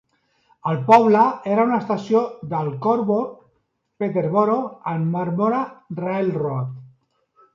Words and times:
El 0.69 0.77
poble 0.85 1.19
era 1.55 1.65
una 1.69 1.75
estació 1.81 2.21
del 2.53 2.71
Cobourg 2.85 3.35
Peterboro 4.03 4.57
and 4.93 5.13
Marmora 5.17 5.61
Railroad. 6.03 6.73